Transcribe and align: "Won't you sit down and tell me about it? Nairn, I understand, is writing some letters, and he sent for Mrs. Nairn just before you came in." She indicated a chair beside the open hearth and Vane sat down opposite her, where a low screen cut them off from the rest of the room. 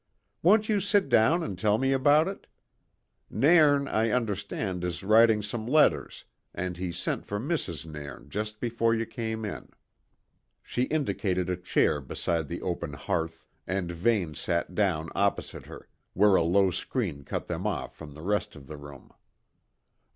"Won't 0.41 0.67
you 0.67 0.79
sit 0.79 1.09
down 1.09 1.43
and 1.43 1.59
tell 1.59 1.77
me 1.77 1.91
about 1.91 2.27
it? 2.27 2.47
Nairn, 3.29 3.87
I 3.87 4.09
understand, 4.09 4.83
is 4.83 5.03
writing 5.03 5.43
some 5.43 5.67
letters, 5.67 6.25
and 6.55 6.75
he 6.75 6.91
sent 6.91 7.23
for 7.23 7.39
Mrs. 7.39 7.85
Nairn 7.85 8.27
just 8.27 8.59
before 8.59 8.95
you 8.95 9.05
came 9.05 9.45
in." 9.45 9.69
She 10.63 10.85
indicated 10.85 11.51
a 11.51 11.55
chair 11.55 12.01
beside 12.01 12.47
the 12.47 12.63
open 12.63 12.93
hearth 12.93 13.45
and 13.67 13.91
Vane 13.91 14.33
sat 14.33 14.73
down 14.73 15.09
opposite 15.13 15.67
her, 15.67 15.87
where 16.13 16.35
a 16.35 16.41
low 16.41 16.71
screen 16.71 17.23
cut 17.23 17.45
them 17.45 17.67
off 17.67 17.95
from 17.95 18.15
the 18.15 18.23
rest 18.23 18.55
of 18.55 18.65
the 18.65 18.77
room. 18.77 19.11